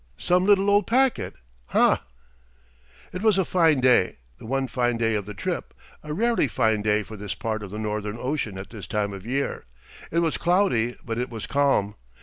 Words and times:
Some 0.17 0.45
little 0.45 0.67
old 0.71 0.87
packet, 0.87 1.35
hah? 1.67 1.99
It 3.13 3.21
was 3.21 3.37
a 3.37 3.45
fine 3.45 3.79
day, 3.79 4.17
the 4.39 4.47
one 4.47 4.67
fine 4.67 4.97
day 4.97 5.13
of 5.13 5.27
the 5.27 5.35
trip, 5.35 5.75
a 6.01 6.11
rarely 6.11 6.47
fine 6.47 6.81
day 6.81 7.03
for 7.03 7.15
this 7.15 7.35
part 7.35 7.61
of 7.61 7.69
the 7.69 7.77
northern 7.77 8.17
ocean 8.17 8.57
at 8.57 8.71
this 8.71 8.87
time 8.87 9.13
of 9.13 9.27
year. 9.27 9.65
It 10.09 10.17
was 10.17 10.39
cloudy, 10.39 10.97
but 11.05 11.19
it 11.19 11.29
was 11.29 11.45
calm. 11.45 11.93